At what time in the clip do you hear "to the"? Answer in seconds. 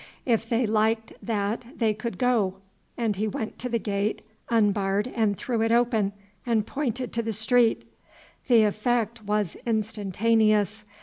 3.59-3.77, 7.13-7.33